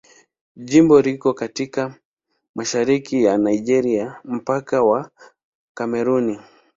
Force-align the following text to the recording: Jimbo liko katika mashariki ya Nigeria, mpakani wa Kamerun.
Jimbo 0.55 1.01
liko 1.01 1.33
katika 1.33 1.95
mashariki 2.55 3.23
ya 3.23 3.37
Nigeria, 3.37 4.15
mpakani 4.23 4.83
wa 4.83 5.11
Kamerun. 5.73 6.39